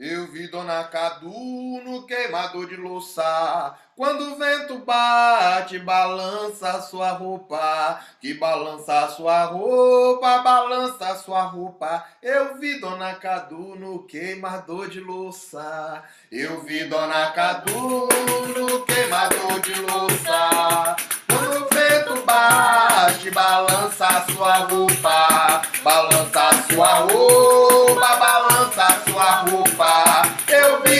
[0.00, 1.28] Eu vi Dona Cadu
[1.84, 3.76] no queimador de louça.
[3.94, 8.00] Quando o vento bate, balança sua roupa.
[8.18, 12.02] Que balança sua roupa, balança sua roupa.
[12.22, 16.02] Eu vi Dona Cadu no queimador de louça.
[16.32, 18.08] Eu vi Dona Cadu
[18.56, 20.96] no queimador de louça.
[22.30, 25.62] Bate, balança sua roupa.
[25.82, 30.22] Balança sua roupa, balança sua roupa.
[30.46, 30.99] Eu vi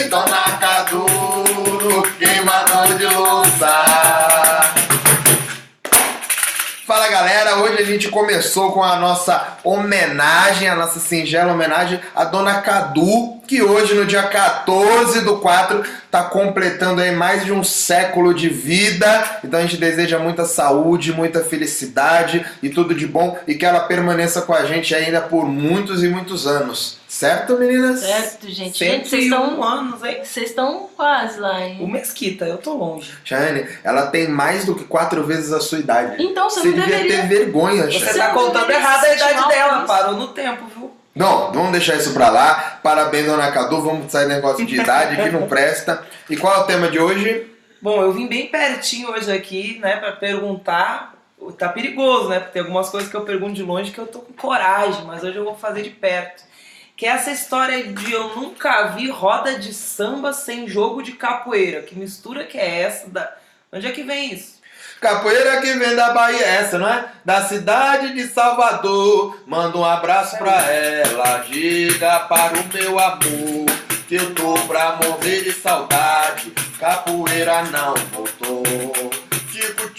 [7.91, 13.93] gente começou com a nossa homenagem, a nossa singela homenagem à Dona Cadu, que hoje,
[13.93, 19.39] no dia 14 do 4, está completando aí mais de um século de vida.
[19.43, 23.81] Então a gente deseja muita saúde, muita felicidade e tudo de bom e que ela
[23.81, 27.00] permaneça com a gente ainda por muitos e muitos anos.
[27.21, 27.99] Certo, meninas?
[27.99, 28.79] Certo, gente.
[28.79, 30.21] Gente, vocês 101 estão anos, hein?
[30.23, 31.87] vocês estão quase lá, O hein?
[31.91, 33.11] Mesquita, eu tô longe.
[33.23, 36.15] Shane, ela tem mais do que quatro vezes a sua idade.
[36.23, 37.17] Então você Você não devia deveria.
[37.21, 38.17] ter vergonha, Você Shane.
[38.17, 40.91] tá contando errado a idade dela, parou no tempo, viu?
[41.13, 42.79] Não, vamos deixar isso pra lá.
[42.81, 43.83] Parabéns, Dona Cadu.
[43.83, 46.03] Vamos sair negócio de idade que não presta.
[46.27, 47.45] E qual é o tema de hoje?
[47.79, 51.13] Bom, eu vim bem pertinho hoje aqui, né, pra perguntar.
[51.55, 52.39] Tá perigoso, né?
[52.39, 55.23] Porque tem algumas coisas que eu pergunto de longe que eu tô com coragem, mas
[55.23, 56.49] hoje eu vou fazer de perto.
[56.95, 61.81] Que é essa história de eu nunca vi roda de samba sem jogo de capoeira.
[61.81, 63.09] Que mistura que é essa?
[63.09, 63.31] Da...
[63.71, 64.61] Onde é que vem isso?
[64.99, 67.05] Capoeira que vem da Bahia, essa, não é?
[67.25, 69.41] Da cidade de Salvador.
[69.47, 71.39] Manda um abraço pra ela.
[71.39, 73.65] Diga para o meu amor
[74.07, 76.51] que eu tô pra morrer de saudade.
[76.77, 79.10] Capoeira não voltou.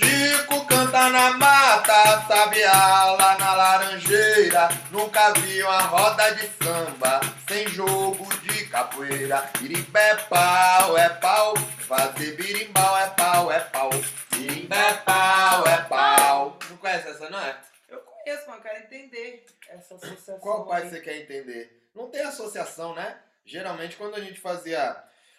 [0.02, 4.68] Tico, canta na mata, sabiá lá na laranjeira.
[4.90, 9.48] Nunca vi uma roda de samba sem jogo de capoeira.
[9.58, 11.54] Birimbé é pau, é pau,
[11.86, 13.90] fazer birimbau é pau, é pau.
[14.32, 16.58] Birimbé é pau, é pau.
[16.68, 17.60] Não conhece essa, não é?
[17.88, 20.38] Eu conheço, mas eu quero entender essa associação.
[20.40, 20.90] Qual parte aí.
[20.90, 21.88] você quer entender?
[21.94, 23.18] Não tem associação, né?
[23.44, 24.96] Geralmente, quando a gente fazia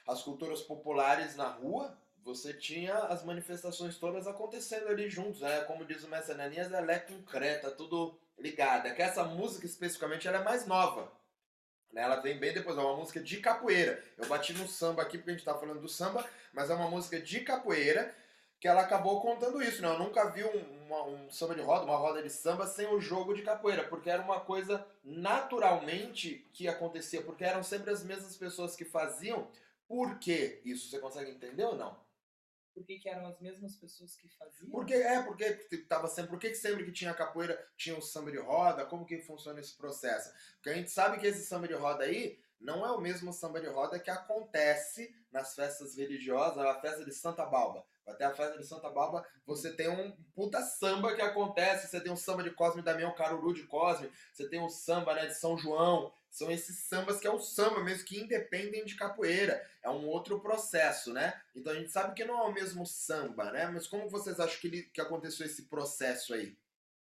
[0.07, 5.61] as culturas populares na rua, você tinha as manifestações todas acontecendo ali juntos, né?
[5.61, 8.87] Como diz o Mestre Ananias, ela é concreta, tudo ligado.
[8.87, 11.11] É que essa música, especificamente, ela é mais nova.
[11.91, 12.01] né?
[12.03, 14.03] Ela vem bem depois, é uma música de capoeira.
[14.17, 16.89] Eu bati no samba aqui porque a gente tá falando do samba, mas é uma
[16.89, 18.15] música de capoeira
[18.59, 19.89] que ela acabou contando isso, né?
[19.89, 22.99] Eu nunca vi um, uma- um samba de roda, uma roda de samba sem o
[23.01, 28.35] jogo de capoeira, porque era uma coisa naturalmente que acontecia, porque eram sempre as mesmas
[28.37, 29.47] pessoas que faziam.
[29.87, 30.89] Por que isso?
[30.89, 31.97] Você consegue entender ou não?
[32.73, 34.69] Por que, que eram as mesmas pessoas que faziam?
[34.71, 38.39] Porque é, porque tava sempre, por que sempre que tinha capoeira tinha o samba de
[38.39, 38.85] roda?
[38.85, 40.31] Como que funciona esse processo?
[40.55, 43.59] Porque a gente sabe que esse samba de roda aí não é o mesmo samba
[43.59, 47.85] de roda que acontece nas festas religiosas, a festa de Santa Balba.
[48.07, 52.11] Até a festa de Santa Balba, você tem um puta samba que acontece, você tem
[52.11, 55.57] um samba de Cosme Damião, Caruru de Cosme, você tem o samba né, de São
[55.57, 59.63] João, são esses sambas que é o samba mesmo, que independem de capoeira.
[59.83, 61.39] É um outro processo, né?
[61.55, 63.67] Então a gente sabe que não é o mesmo samba, né?
[63.67, 66.57] Mas como vocês acham que, que aconteceu esse processo aí?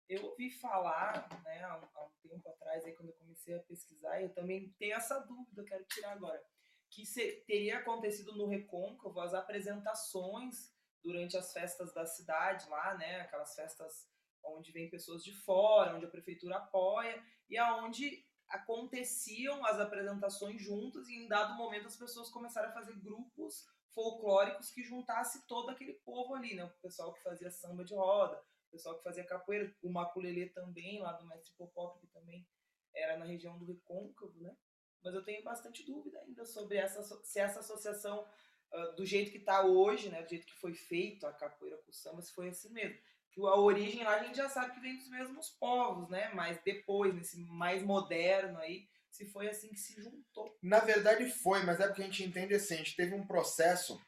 [0.07, 3.59] Eu ouvi falar, né, há um, há um tempo atrás, aí, quando eu comecei a
[3.59, 6.41] pesquisar, eu também tenho essa dúvida, eu quero tirar agora,
[6.89, 10.73] que se- teria acontecido no Recôncavo as apresentações
[11.03, 14.07] durante as festas da cidade lá, né, aquelas festas
[14.41, 21.07] onde vem pessoas de fora, onde a prefeitura apoia, e aonde aconteciam as apresentações juntas,
[21.09, 25.93] e em dado momento as pessoas começaram a fazer grupos folclóricos que juntasse todo aquele
[25.93, 29.73] povo ali, né, o pessoal que fazia samba de roda, o pessoal que fazia capoeira,
[29.81, 32.47] o maculelê também, lá do mestre Popop, que também
[32.93, 34.55] era na região do Recôncavo, né?
[35.03, 38.27] Mas eu tenho bastante dúvida ainda sobre essa, se essa associação,
[38.71, 40.21] ah, do jeito que está hoje, né?
[40.21, 42.99] Do jeito que foi feito a capoeira com o samba, se foi assim mesmo.
[43.37, 46.31] Que a origem lá a gente já sabe que vem dos mesmos povos, né?
[46.33, 50.57] Mas depois, nesse mais moderno aí, se foi assim que se juntou.
[50.59, 54.01] Na verdade foi, mas é porque a gente entende assim, a gente teve um processo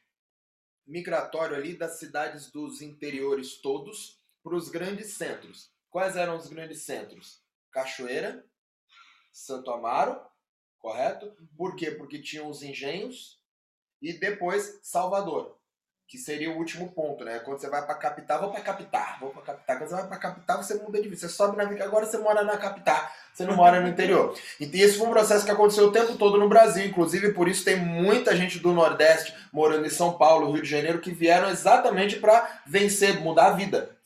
[0.84, 5.72] migratório ali das cidades dos interiores todos para os grandes centros.
[5.90, 7.40] Quais eram os grandes centros?
[7.70, 8.44] Cachoeira,
[9.30, 10.20] Santo Amaro,
[10.76, 11.32] correto?
[11.56, 11.92] Por quê?
[11.92, 13.40] Porque tinham os engenhos
[14.02, 15.59] e depois Salvador,
[16.10, 17.38] que seria o último ponto, né?
[17.38, 19.76] Quando você vai para capital, vou para capital, vou para capital.
[19.78, 21.20] Quando você vai para capital, você muda de vida.
[21.20, 24.36] Você sobe na vida, agora você mora na capital, você não mora no interior.
[24.58, 27.64] E esse foi um processo que aconteceu o tempo todo no Brasil, inclusive por isso
[27.64, 32.16] tem muita gente do Nordeste morando em São Paulo, Rio de Janeiro, que vieram exatamente
[32.16, 33.96] para vencer, mudar a vida.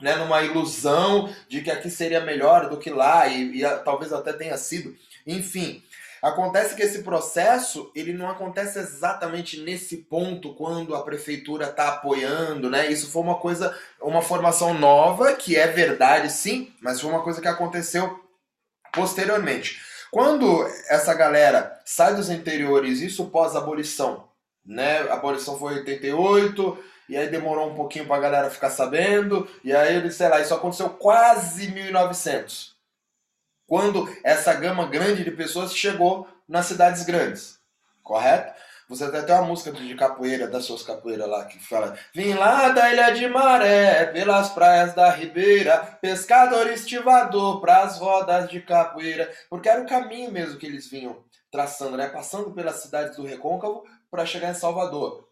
[0.00, 4.32] Né, numa ilusão de que aqui seria melhor do que lá, e, e talvez até
[4.32, 4.94] tenha sido.
[5.26, 5.82] Enfim,
[6.22, 12.70] Acontece que esse processo, ele não acontece exatamente nesse ponto quando a prefeitura está apoiando,
[12.70, 12.90] né?
[12.90, 17.40] Isso foi uma coisa, uma formação nova, que é verdade sim, mas foi uma coisa
[17.40, 18.20] que aconteceu
[18.92, 19.80] posteriormente.
[20.10, 24.28] Quando essa galera sai dos interiores, isso pós-abolição,
[24.64, 25.00] né?
[25.10, 26.78] A abolição foi em 88,
[27.08, 30.90] e aí demorou um pouquinho pra galera ficar sabendo, e aí, sei lá, isso aconteceu
[30.90, 32.75] quase 1900
[33.66, 37.58] quando essa gama grande de pessoas chegou nas cidades grandes,
[38.02, 38.54] correto?
[38.88, 42.68] Você tem até uma música de capoeira, das suas capoeiras lá, que fala Vim lá
[42.68, 49.28] da ilha de Maré, pelas praias da Ribeira, pescador estivador, pras rodas de capoeira.
[49.50, 52.08] Porque era o caminho mesmo que eles vinham traçando, né?
[52.08, 55.25] Passando pelas cidades do Recôncavo para chegar em Salvador.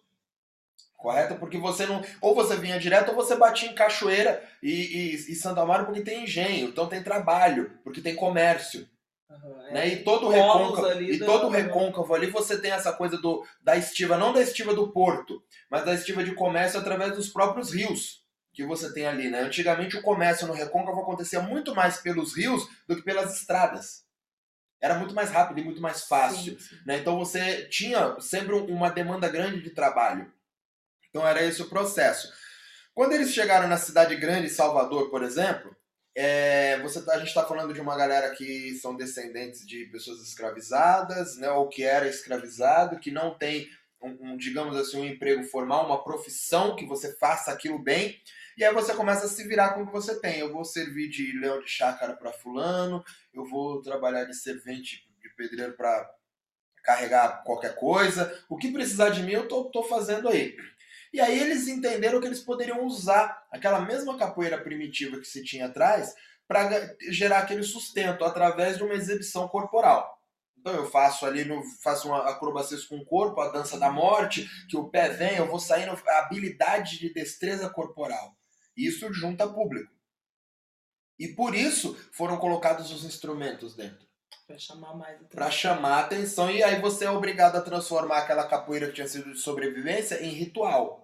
[1.05, 1.35] Correto?
[1.35, 2.03] Porque você não.
[2.19, 6.01] Ou você vinha direto ou você batia em Cachoeira e, e, e Santo Amaro porque
[6.01, 8.89] tem engenho, então tem trabalho, porque tem comércio.
[9.29, 9.73] Uhum, é.
[9.75, 9.89] né?
[9.89, 11.27] E todo recôncavo, e do...
[11.27, 15.43] todo recôncavo ali você tem essa coisa do, da estiva, não da estiva do porto,
[15.69, 18.25] mas da estiva de comércio através dos próprios rios
[18.55, 19.29] que você tem ali.
[19.29, 19.41] Né?
[19.41, 24.07] Antigamente o comércio no recôncavo acontecia muito mais pelos rios do que pelas estradas.
[24.81, 26.59] Era muito mais rápido e muito mais fácil.
[26.59, 26.77] Sim, sim.
[26.87, 26.97] Né?
[26.97, 30.33] Então você tinha sempre uma demanda grande de trabalho.
[31.15, 32.33] Então era esse o processo.
[32.93, 35.75] Quando eles chegaram na cidade grande, Salvador, por exemplo,
[36.13, 40.21] é, você, tá, a gente está falando de uma galera que são descendentes de pessoas
[40.21, 43.69] escravizadas, né, ou que era escravizado, que não tem,
[44.03, 48.21] um, um, digamos assim, um emprego formal, uma profissão que você faça aquilo bem.
[48.59, 50.41] E aí você começa a se virar com o que você tem.
[50.41, 55.29] Eu vou servir de leão de chácara para fulano, eu vou trabalhar de servente de
[55.37, 56.11] pedreiro para
[56.83, 58.45] carregar qualquer coisa.
[58.49, 60.57] O que precisar de mim, eu tô, tô fazendo aí.
[61.15, 65.67] E aí eles entenderam que eles poderiam usar aquela mesma capoeira primitiva que se tinha
[65.67, 66.13] atrás
[66.49, 70.21] para gerar aquele sustento através de uma exibição corporal.
[70.59, 74.45] Então eu faço ali, no, faço uma acrobacia com o corpo, a dança da morte,
[74.69, 78.37] que o pé vem, eu vou saindo, a habilidade de destreza corporal.
[78.77, 79.93] Isso junta público.
[81.17, 84.05] E por isso foram colocados os instrumentos dentro.
[84.49, 85.29] Para chamar mais atenção.
[85.31, 86.51] Para chamar atenção.
[86.51, 90.31] E aí você é obrigado a transformar aquela capoeira que tinha sido de sobrevivência em
[90.31, 91.04] ritual.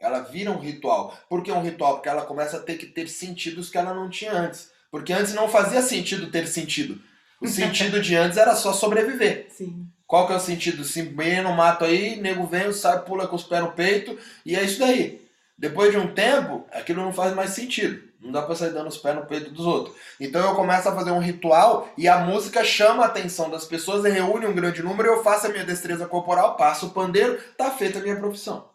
[0.00, 1.16] Ela vira um ritual.
[1.28, 1.94] Por que um ritual?
[1.94, 4.70] Porque ela começa a ter que ter sentidos que ela não tinha antes.
[4.90, 7.00] Porque antes não fazia sentido ter sentido.
[7.40, 9.46] O sentido de antes era só sobreviver.
[9.50, 9.86] Sim.
[10.06, 10.84] Qual que é o sentido?
[10.84, 14.56] Se bem no mato aí, nego vem, sai, pula com os pés no peito, e
[14.56, 15.28] é isso daí.
[15.56, 18.08] Depois de um tempo, aquilo não faz mais sentido.
[18.20, 19.94] Não dá pra sair dando os pés no peito dos outros.
[20.18, 24.04] Então eu começo a fazer um ritual e a música chama a atenção das pessoas
[24.04, 25.08] e reúne um grande número.
[25.08, 28.68] Eu faço a minha destreza corporal, passo o pandeiro, tá feita a minha profissão.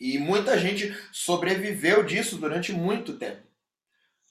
[0.00, 3.50] E muita gente sobreviveu disso durante muito tempo.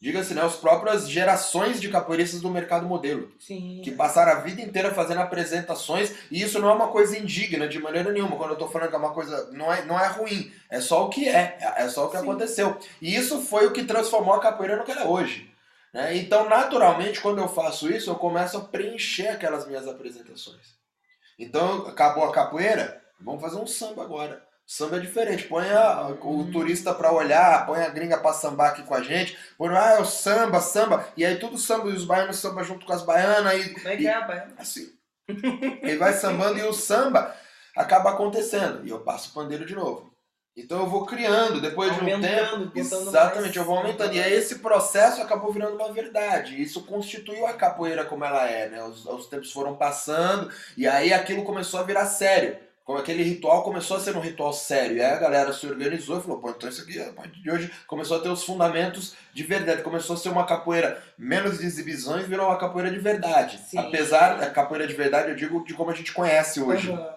[0.01, 3.29] Diga-se, né, as próprias gerações de capoeiristas do mercado modelo.
[3.37, 3.81] Sim.
[3.83, 7.79] Que passaram a vida inteira fazendo apresentações, e isso não é uma coisa indigna de
[7.79, 8.37] maneira nenhuma.
[8.37, 9.51] Quando eu estou falando que é uma coisa.
[9.51, 10.51] Não é, não é ruim.
[10.69, 11.57] É só o que é.
[11.75, 12.23] É só o que Sim.
[12.23, 12.77] aconteceu.
[13.01, 15.53] E isso foi o que transformou a capoeira no que ela é hoje.
[15.93, 16.15] Né?
[16.15, 20.79] Então, naturalmente, quando eu faço isso, eu começo a preencher aquelas minhas apresentações.
[21.37, 24.48] Então, acabou a capoeira, vamos fazer um samba agora.
[24.69, 25.45] Samba é diferente.
[25.45, 26.51] Põe a, o hum.
[26.51, 29.35] turista pra olhar, põe a gringa pra sambar aqui com a gente.
[29.57, 31.07] Põe, ah, é o samba, samba.
[31.17, 33.65] E aí tudo samba, e os baianos samba junto com as baianas.
[33.65, 34.53] E, Como é que e, é a baiana?
[34.59, 34.93] Assim.
[35.27, 37.35] e vai sambando e o samba
[37.75, 38.85] acaba acontecendo.
[38.85, 40.13] E eu passo o pandeiro de novo.
[40.55, 42.71] Então eu vou criando, depois de um tempo.
[42.75, 44.13] Exatamente, eu vou aumentando.
[44.13, 46.61] E aí esse processo acabou virando uma verdade.
[46.61, 48.83] Isso constituiu a capoeira como ela é, né?
[48.83, 53.61] Os, os tempos foram passando e aí aquilo começou a virar sério como aquele ritual
[53.61, 54.97] começou a ser um ritual sério.
[54.97, 57.51] E aí a galera se organizou e falou, pô, então isso aqui, a partir de
[57.51, 59.83] hoje, começou a ter os fundamentos de verdade.
[59.83, 63.59] Começou a ser uma capoeira menos de exibições, virou uma capoeira de verdade.
[63.59, 63.77] Sim.
[63.77, 66.89] Apesar da capoeira de verdade, eu digo de como a gente conhece hoje.
[66.89, 67.13] Uhum.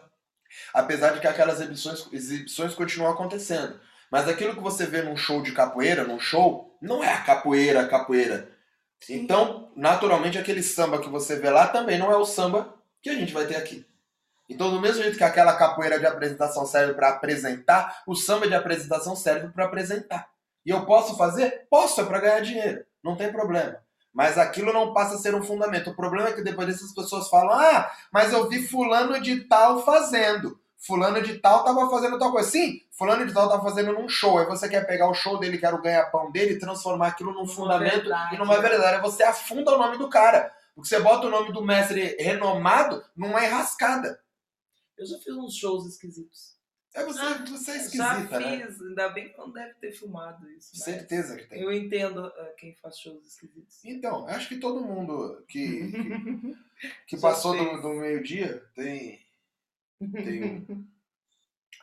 [0.74, 3.80] Apesar de que aquelas exibições, exibições continuam acontecendo.
[4.10, 7.80] Mas aquilo que você vê num show de capoeira, num show, não é a capoeira,
[7.80, 8.52] a capoeira.
[9.00, 9.22] Sim.
[9.22, 13.14] Então, naturalmente, aquele samba que você vê lá também não é o samba que a
[13.14, 13.86] gente vai ter aqui.
[14.52, 18.54] Então, do mesmo jeito que aquela capoeira de apresentação serve para apresentar, o samba de
[18.54, 20.28] apresentação serve para apresentar.
[20.64, 21.66] E eu posso fazer?
[21.70, 22.84] Posso, é para ganhar dinheiro.
[23.02, 23.78] Não tem problema.
[24.12, 25.90] Mas aquilo não passa a ser um fundamento.
[25.90, 29.82] O problema é que depois dessas pessoas falam: ah, mas eu vi fulano de tal
[29.84, 30.60] fazendo.
[30.78, 32.50] Fulano de tal estava fazendo tal coisa.
[32.50, 34.38] Sim, fulano de tal estava fazendo num show.
[34.38, 38.02] Aí você quer pegar o show dele, quer o ganha-pão dele transformar aquilo num fundamento
[38.02, 38.96] verdade, e numa verdade.
[38.96, 40.52] Aí você afunda o nome do cara.
[40.74, 44.18] Porque você bota o nome do mestre renomado numa enrascada.
[45.02, 46.52] Eu já fiz uns shows esquisitos.
[46.94, 48.66] É você, Ah, você é Já esquisita, né?
[48.66, 50.76] fiz, ainda bem que não deve ter filmado isso.
[50.76, 51.60] Certeza que tem.
[51.62, 53.82] Eu entendo ah, quem faz shows esquisitos.
[53.84, 56.56] Então, acho que todo mundo que, que,
[57.08, 59.18] que Já passou do, do meio-dia tem,
[59.98, 60.86] tem um,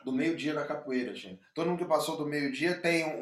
[0.04, 1.42] do meio-dia na capoeira, gente.
[1.54, 3.20] Todo mundo que passou do meio-dia tem um,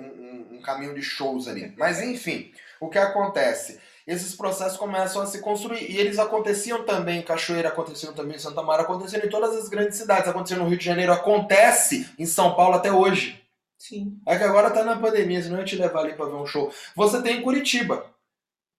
[0.52, 1.74] um- um caminho de shows ali.
[1.76, 3.80] Mas enfim, o que acontece?
[4.08, 5.88] Esses processos começam a se construir.
[5.90, 9.68] E eles aconteciam também em Cachoeira, aconteciam também em Santa Mara, aconteciam em todas as
[9.68, 10.26] grandes cidades.
[10.28, 13.40] Aconteceu no Rio de Janeiro, acontece em São Paulo até hoje.
[13.76, 14.18] Sim.
[14.26, 16.46] É que agora tá na pandemia, senão eu ia te levar ali pra ver um
[16.46, 16.72] show.
[16.96, 18.06] Você tem em Curitiba,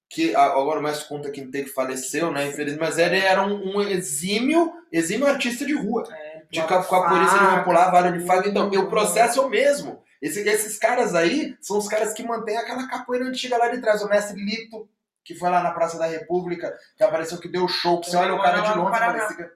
[0.09, 2.47] que a- agora o mestre Conta Quinte que faleceu, né?
[2.47, 6.03] Infelizmente, mas ele era um, um exímio, exímio artista de rua.
[6.11, 8.49] É, De pulava cap- capoeirista, ele vai pular vara de faca.
[8.49, 8.89] Então, o tudo.
[8.89, 10.01] processo é o mesmo.
[10.21, 14.01] Esse- esses caras aí são os caras que mantêm aquela capoeira antiga lá de trás.
[14.01, 14.89] O mestre Lito,
[15.29, 18.33] que foi lá na Praça da República, que apareceu que deu show, que você olha
[18.33, 19.51] o cara de longe e parecia que...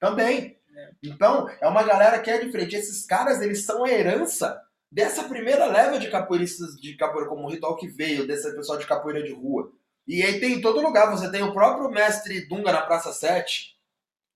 [0.00, 0.58] Também.
[0.76, 0.90] É.
[1.00, 2.74] Então, é uma galera que é diferente.
[2.74, 4.60] Esses caras, eles são a herança
[4.90, 9.22] dessa primeira leva de capoeiristas de capoeira como ritual que veio, desse pessoal de capoeira
[9.22, 9.70] de rua.
[10.08, 11.08] E aí tem em todo lugar.
[11.12, 13.76] Você tem o próprio mestre Dunga na Praça 7,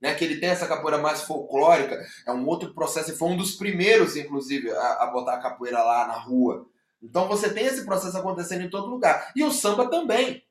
[0.01, 2.01] né, que ele tem essa capoeira mais folclórica.
[2.25, 5.83] É um outro processo, e foi um dos primeiros, inclusive, a, a botar a capoeira
[5.83, 6.65] lá na rua.
[7.03, 9.33] Então você tem esse processo acontecendo em todo lugar.
[9.35, 10.45] E o samba também.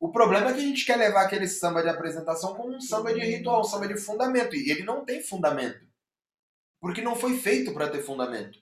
[0.00, 3.12] O problema é que a gente quer levar aquele samba de apresentação como um samba
[3.12, 4.54] de ritual, um samba de fundamento.
[4.54, 5.80] E ele não tem fundamento.
[6.80, 8.58] Porque não foi feito para ter fundamento.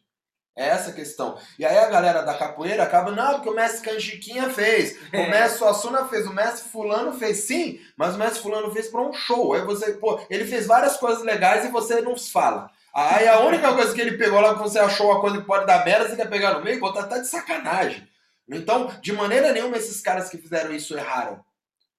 [0.57, 1.39] É essa a questão.
[1.59, 5.29] E aí a galera da capoeira acaba, não, porque o mestre Canjiquinha fez, o É.
[5.29, 9.13] mestre Suassuna fez, o mestre Fulano fez, sim, mas o mestre Fulano fez para um
[9.13, 9.53] show.
[9.53, 12.71] Aí você, pô, ele fez várias coisas legais e você não fala.
[12.95, 15.67] Aí a única coisa que ele pegou lá que você achou uma coisa que pode
[15.67, 18.09] dar merda, você quer pegar no meio, botar tá de sacanagem.
[18.49, 21.45] Então, de maneira nenhuma, esses caras que fizeram isso erraram.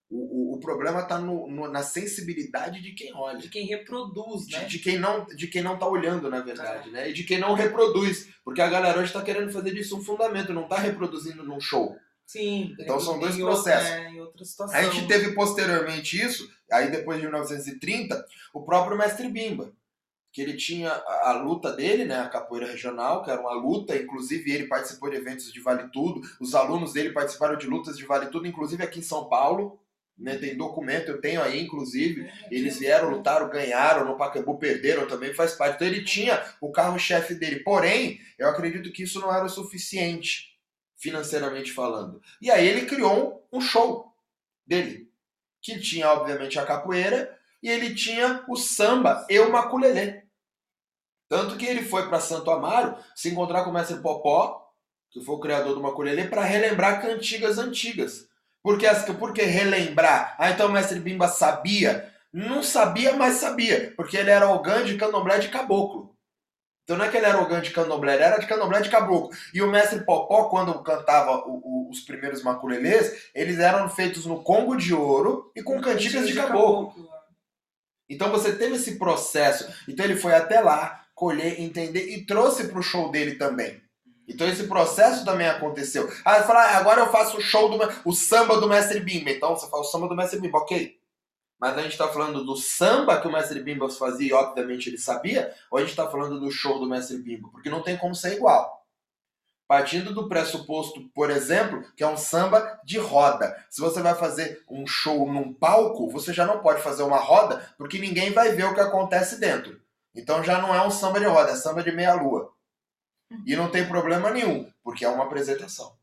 [0.10, 3.40] O, o, o problema tá no- na sensibilidade de quem olha.
[3.40, 4.64] De quem reproduz, De, né?
[4.66, 7.10] de quem não, de quem não tá olhando, na verdade, né?
[7.10, 8.30] E de quem não reproduz.
[8.46, 11.98] Porque a galera hoje tá querendo fazer disso um fundamento, não tá reproduzindo num show.
[12.26, 12.74] Sim.
[12.80, 13.90] Então são dois outra- processos.
[13.90, 14.76] é, outra situação.
[14.78, 19.74] A gente teve posteriormente isso, aí depois de 1930, o próprio Mestre Bimba.
[20.38, 22.20] Que ele tinha a, a luta dele, né?
[22.20, 26.22] A capoeira regional, que era uma luta, inclusive ele participou de eventos de Vale Tudo,
[26.40, 29.80] os alunos dele participaram de lutas de Vale Tudo, inclusive aqui em São Paulo.
[30.16, 32.32] Né, tem documento, eu tenho aí, inclusive.
[32.52, 35.78] Eles vieram, lutaram, ganharam, no Pacaembu perderam, também faz parte.
[35.78, 37.62] Então ele tinha o carro-chefe dele.
[37.62, 40.56] Porém, eu acredito que isso não era o suficiente,
[40.96, 42.22] financeiramente falando.
[42.40, 44.14] E aí ele criou um show
[44.68, 45.10] dele,
[45.60, 50.27] que tinha, obviamente, a capoeira e ele tinha o samba e o maculelê.
[51.30, 54.66] Tanto que ele foi para Santo Amaro se encontrar com o mestre Popó,
[55.12, 58.28] que foi o criador do maculelê, para relembrar cantigas antigas.
[58.64, 60.36] Porque, as, por que relembrar?
[60.38, 62.14] Ah, então o mestre Bimba sabia?
[62.34, 63.94] Não sabia, mas sabia.
[63.96, 66.16] Porque ele era ogã de candomblé de caboclo.
[66.84, 69.30] Então não é que ele era ogã de candomblé, ele era de candomblé de caboclo.
[69.54, 74.42] E o mestre Popó, quando cantava o- o- os primeiros maculelês, eles eram feitos no
[74.42, 76.94] Congo de Ouro e com cantigas de caboclo.
[78.10, 79.68] Então você teve esse processo.
[79.88, 83.82] Então ele foi até lá, colher, entender e trouxe pro show dele também.
[84.28, 86.08] Então esse processo também aconteceu.
[86.24, 89.32] Ah, você fala, ah, agora eu faço o show do o samba do mestre Bimba.
[89.32, 90.96] Então você faz o samba do mestre Bimba, ok.
[91.60, 95.00] Mas a gente está falando do samba que o mestre Bimba fazia e obviamente ele
[95.00, 97.50] sabia, ou a gente está falando do show do mestre Bimba?
[97.50, 98.86] Porque não tem como ser igual.
[99.68, 103.58] Partindo do pressuposto, por exemplo, que é um samba de roda.
[103.72, 107.74] Se você vai fazer um show num palco, você já não pode fazer uma roda,
[107.76, 109.82] porque ninguém vai ver o que acontece dentro.
[110.18, 112.52] Então já não é um samba de roda, é samba de meia-lua.
[113.46, 115.96] E não tem problema nenhum, porque é uma apresentação.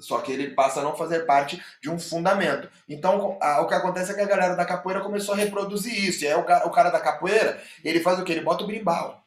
[0.00, 2.70] Só que ele passa a não fazer parte de um fundamento.
[2.88, 6.24] Então, a- o que acontece é que a galera da capoeira começou a reproduzir isso.
[6.24, 8.32] E aí o cara, o cara da capoeira, ele faz o quê?
[8.32, 9.22] Ele bota o brimbal.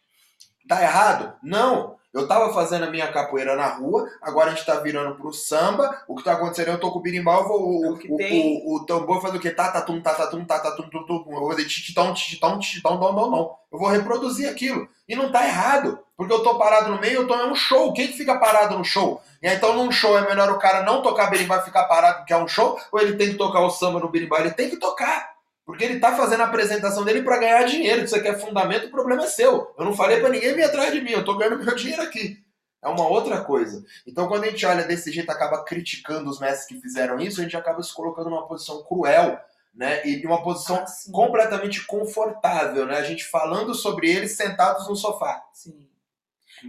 [0.67, 1.35] Tá errado?
[1.43, 1.98] Não.
[2.13, 6.03] Eu tava fazendo a minha capoeira na rua, agora a gente tá virando pro samba.
[6.07, 6.69] O que tá acontecendo?
[6.69, 8.63] Eu tô com o birimbau, eu vou, o, É o que o, tem.
[8.65, 9.51] o, o tambor faz o quê?
[9.51, 11.25] Tá, tá, tum, tá, tá, tum, tá, tum, tum, tum.
[11.27, 13.55] Eu vou fazer tititão, tititão, tititão, dom, dom, dom.
[13.71, 14.87] Eu vou reproduzir aquilo.
[15.07, 17.93] E não tá errado, porque eu tô parado no meio, eu tô em um show.
[17.93, 19.21] Quem que fica parado no show?
[19.41, 22.19] E aí, então, num show é melhor o cara não tocar berimbau e ficar parado
[22.19, 22.79] porque é um show?
[22.91, 24.39] Ou ele tem que tocar o samba no berimbau?
[24.39, 25.38] Ele tem que tocar.
[25.69, 28.01] Porque ele tá fazendo a apresentação dele para ganhar dinheiro.
[28.01, 29.71] Se você quer fundamento, o problema é seu.
[29.77, 32.43] Eu não falei para ninguém vir atrás de mim, eu tô ganhando meu dinheiro aqui.
[32.81, 33.85] É uma outra coisa.
[34.07, 37.43] Então, quando a gente olha desse jeito, acaba criticando os mestres que fizeram isso, a
[37.43, 39.39] gente acaba se colocando numa posição cruel,
[39.71, 40.03] né?
[40.07, 42.97] E numa posição Ah, completamente confortável, né?
[42.97, 45.39] A gente falando sobre eles sentados no sofá.
[45.53, 45.87] Sim.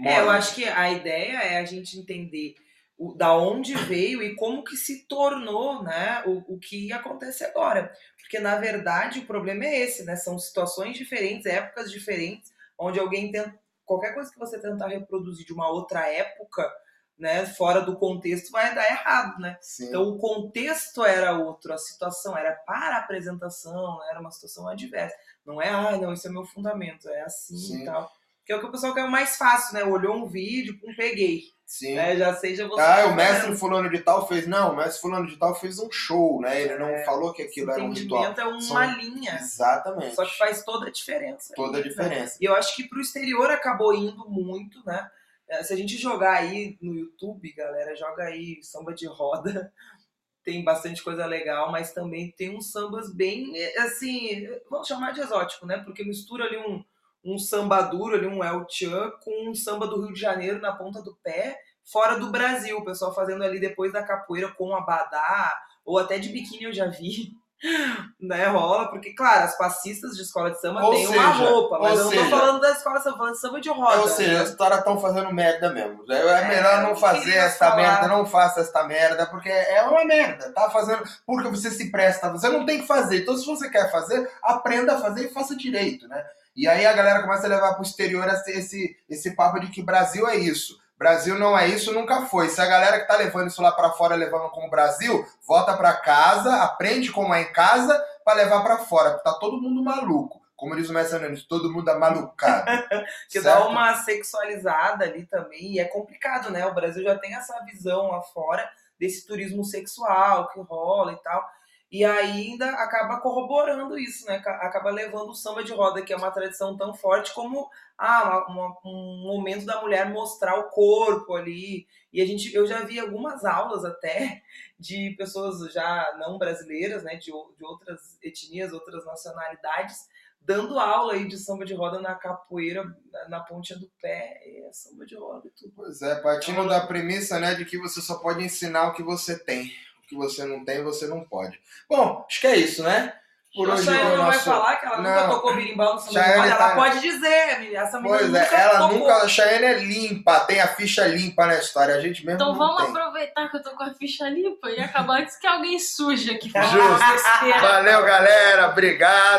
[0.05, 2.55] É, eu acho que a ideia é a gente entender
[3.01, 7.91] o, da onde veio e como que se tornou né, o, o que acontece agora.
[8.21, 10.17] Porque, na verdade, o problema é esse, né?
[10.17, 13.55] São situações diferentes, épocas diferentes, onde alguém ten-
[13.87, 16.71] qualquer coisa que você tentar reproduzir de uma outra época,
[17.19, 19.57] né, fora do contexto, vai dar errado, né?
[19.63, 19.89] Sim.
[19.89, 25.17] Então o contexto era outro, a situação era para a apresentação, era uma situação adversa.
[25.45, 27.83] Não é, ah, não, isso é meu fundamento, é assim Sim.
[27.83, 28.11] e tal.
[28.51, 29.85] Que é o que o pessoal quer mais fácil, né?
[29.85, 31.45] Olhou um vídeo, pum, peguei.
[31.65, 31.95] Sim.
[31.95, 32.17] Né?
[32.17, 33.57] Já sei, já vou Ah, o mestre fazendo.
[33.59, 34.45] fulano de tal fez.
[34.49, 36.61] Não, o mestre fulano de tal fez um show, né?
[36.63, 38.25] Ele não É, falou que aquilo era um ritual.
[38.25, 39.37] é uma São- linha.
[39.41, 40.17] Exatamente.
[40.17, 41.53] Só que faz toda a diferença.
[41.55, 41.89] Toda a né?
[41.89, 42.39] diferença.
[42.41, 45.09] E eu acho que pro exterior acabou indo muito, né?
[45.49, 49.73] Eh, Se a gente jogar aí no YouTube, galera, joga aí samba de roda.
[50.43, 55.21] Tem bastante coisa legal, mas também tem uns sambas bem, eh, assim, vamos chamar de
[55.21, 55.79] exótico, né?
[55.85, 56.83] Porque mistura ali um,
[57.25, 60.73] um samba duro, ali um El Chan, com um samba do Rio de Janeiro na
[60.73, 61.57] ponta do pé,
[61.91, 62.79] fora do Brasil.
[62.79, 66.87] O pessoal fazendo ali depois da capoeira com abadá, ou até de biquíni eu já
[66.87, 67.33] vi.
[68.19, 71.79] Né, rola, porque, claro, as passistas de escola de samba Ou têm uma seja, roupa,
[71.79, 74.01] mas eu não seja- tô falando da escola de samba, falando de samba de roda.
[74.01, 74.43] Ou seja, né?
[74.45, 76.03] os caras estão fazendo merda mesmo.
[76.11, 77.77] É, é melhor não fazer esta falar.
[77.77, 80.51] merda, não faça esta merda, porque é uma merda.
[80.55, 82.31] Tá fazendo porque você se presta.
[82.31, 83.21] Você não tem que fazer.
[83.21, 86.25] Então, se você quer fazer, aprenda a fazer e faça direito, né?
[86.55, 90.27] E aí a galera começa a levar pro exterior esse, esse, papo de que Brasil
[90.29, 90.79] é isso.
[90.99, 92.49] Brasil não é isso, nunca foi.
[92.49, 95.95] Se a galera que tá levando isso lá pra fora, levando como Brasil, volta pra
[95.95, 100.41] casa, aprende como é em casa pra levar pra fora, porque tá todo mundo maluco.
[100.55, 102.67] Como diz o mestre Nunes, todo mundo é malucado.
[103.31, 103.45] que certo?
[103.45, 106.67] dá uma sexualizada ali também, e é complicado, né?
[106.67, 111.43] O Brasil já tem essa visão lá fora desse turismo sexual que rola e tal.
[111.91, 114.39] E ainda acaba corroborando isso, né?
[114.39, 117.69] Ca- Acaba levando o samba de roda, que é uma tradição tão forte, como
[117.99, 121.87] ah, uma- um momento da mulher mostrar o corpo ali.
[122.13, 124.41] E a gente, eu já vi algumas aulas até
[124.79, 127.17] de pessoas já não brasileiras, né?
[127.17, 130.09] De, de outras etnias, outras nacionalidades,
[130.41, 132.85] dando aula aí de samba de roda na capoeira,
[133.29, 135.73] na, pontinha do pé, e é samba de roda e tudo.
[135.75, 139.39] Pois é, partindo da premissa, né, de que você só pode ensinar o que você
[139.39, 139.71] tem.
[140.11, 141.59] Que você não tem, você não pode.
[141.89, 143.15] Bom, acho que é isso, né?
[143.55, 144.45] Por a Chayane é não vai nosso...
[144.45, 145.31] falar que ela nunca Não.
[145.31, 148.61] tocou birimbau no samba de Chayane tá- ela pode dizer, essa menina Pois nunca é,
[148.61, 148.99] ela tocou.
[148.99, 149.15] nunca...
[149.17, 151.97] A Cheyenne é limpa, tem a ficha limpa na história.
[151.97, 152.91] A gente mesmo Então não vamos tem.
[152.91, 156.49] aproveitar que eu tô com a ficha limpa e acabar antes que alguém suja aqui.
[156.49, 157.61] Justo.
[157.61, 158.69] Valeu, galera.
[158.69, 159.39] Obrigado.